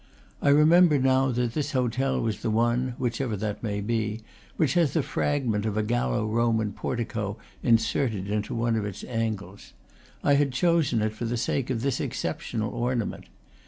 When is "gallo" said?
5.83-6.25